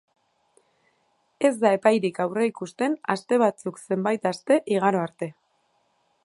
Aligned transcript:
Ez 1.49 1.51
da 1.63 1.71
epairik 1.77 2.17
aurreikusten 2.25 2.95
aste 3.17 3.39
batzuk 3.45 3.79
zenbait 3.85 4.27
aste 4.31 4.59
igaro 4.79 5.05
arte. 5.05 5.31